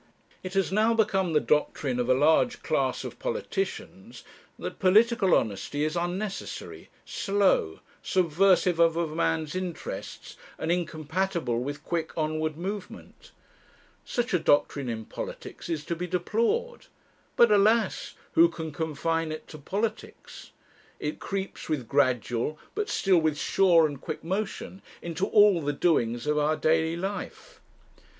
[0.41, 4.23] It has now become the doctrine of a large class of politicians
[4.57, 12.17] that political honesty is unnecessary, slow, subversive of a man's interests, and incompatible with quick
[12.17, 13.31] onward movement.
[14.03, 16.87] Such a doctrine in politics is to be deplored;
[17.35, 18.15] but alas!
[18.31, 20.49] who can confine it to politics?
[20.99, 26.25] It creeps with gradual, but still with sure and quick motion, into all the doings
[26.25, 27.61] of our daily life.